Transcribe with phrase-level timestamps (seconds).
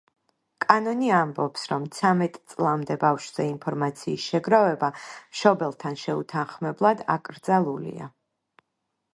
[0.63, 8.13] კანონი ამბობს, რომ ცამეტ წლამდე ბავშვზე ინფორმაციის შეგროვება მშობელთან შეუთანხმებლად აკრძალულია.